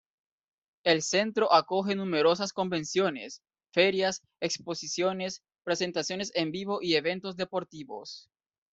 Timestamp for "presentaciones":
5.63-6.31